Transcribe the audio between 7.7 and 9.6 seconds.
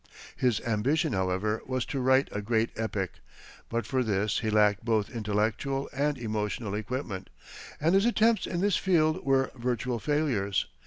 and his attempts in this field were